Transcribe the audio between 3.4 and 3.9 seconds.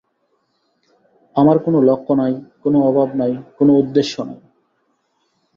কোন